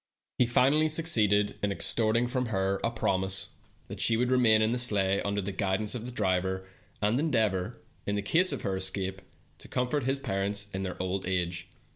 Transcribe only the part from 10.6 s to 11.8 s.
in their old age.